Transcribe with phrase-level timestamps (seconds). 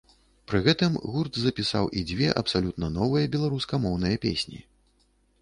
[0.51, 4.59] Пры гэтым гурт запісаў і дзве абсалютна новыя беларускамоўныя песні.